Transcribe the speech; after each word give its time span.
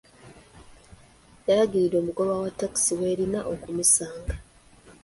Yalagirira 1.47 1.95
omugoba 1.99 2.33
wa 2.41 2.51
takisi 2.59 2.91
welina 2.99 3.39
okumusanga. 3.53 4.35